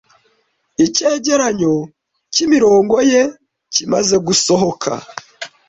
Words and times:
Icyegeranyo 0.85 1.73
cyimirongo 2.33 2.95
ye 3.11 3.21
kimaze 3.73 4.15
gusohoka. 4.27 4.91